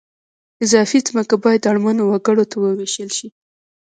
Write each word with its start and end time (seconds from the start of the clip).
اضافي 0.63 0.99
ځمکه 1.07 1.35
باید 1.43 1.67
اړمنو 1.71 2.03
وګړو 2.07 2.43
ته 2.51 2.55
ووېشل 2.57 3.09
شي 3.17 3.27